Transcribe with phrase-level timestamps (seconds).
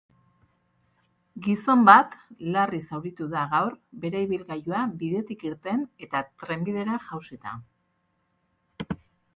[1.47, 2.15] Gizon bat
[2.55, 3.77] larri zauritu da gaur
[4.07, 7.57] bere ibilgailua bidetik irten eta trenbidera jausita.